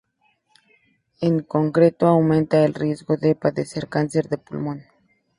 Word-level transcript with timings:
En 1.19 1.43
concreto, 1.43 2.07
aumenta 2.07 2.65
el 2.65 2.73
riesgo 2.73 3.17
de 3.17 3.35
padecer 3.35 3.87
cáncer 3.87 4.29
de 4.29 4.39
pulmón. 4.39 4.81